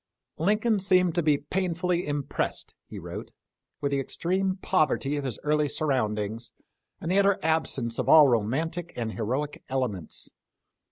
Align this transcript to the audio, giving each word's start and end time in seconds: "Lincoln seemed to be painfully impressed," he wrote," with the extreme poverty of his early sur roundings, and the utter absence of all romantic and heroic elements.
"Lincoln 0.39 0.79
seemed 0.79 1.13
to 1.13 1.21
be 1.21 1.37
painfully 1.37 2.07
impressed," 2.07 2.73
he 2.87 2.97
wrote," 2.97 3.29
with 3.81 3.91
the 3.91 3.99
extreme 3.99 4.55
poverty 4.55 5.15
of 5.15 5.23
his 5.23 5.37
early 5.43 5.69
sur 5.69 5.85
roundings, 5.85 6.51
and 6.99 7.11
the 7.11 7.19
utter 7.19 7.37
absence 7.43 7.99
of 7.99 8.09
all 8.09 8.27
romantic 8.27 8.93
and 8.95 9.11
heroic 9.11 9.63
elements. 9.69 10.31